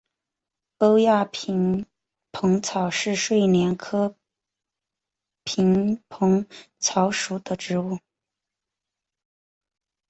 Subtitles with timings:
[0.79, 1.85] 欧亚萍
[2.31, 4.15] 蓬草是睡莲科
[5.43, 6.47] 萍蓬
[6.79, 7.99] 草属的植物。